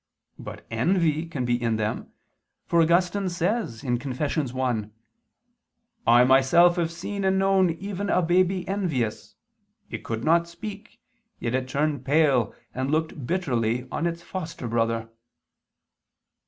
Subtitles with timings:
[0.39, 2.11] But envy can be in them,
[2.65, 4.51] for Augustine says (Confess.
[4.51, 4.89] i):
[6.07, 9.35] "I myself have seen and known even a baby envious,
[9.91, 10.99] it could not speak,
[11.39, 15.07] yet it turned pale and looked bitterly on its foster brother."